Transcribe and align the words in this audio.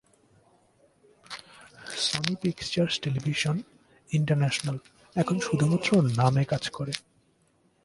Sony 2.05 2.33
Pictures 2.41 2.93
Television 3.03 3.55
International 4.09 4.77
এখন 5.15 5.35
শুধুমাত্র 5.39 5.89
নামে 6.19 6.43
কাজ 6.43 6.63
করে। 6.69 6.93